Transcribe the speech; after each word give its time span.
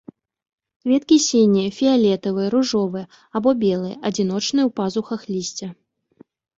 Кветкі 0.85 1.17
сінія, 1.25 1.69
фіялетавыя, 1.81 2.47
ружовыя 2.55 3.05
або 3.35 3.49
белыя, 3.63 3.95
адзіночныя 4.11 4.65
ў 4.69 4.79
пазухах 4.83 5.21
лісця. 5.37 5.75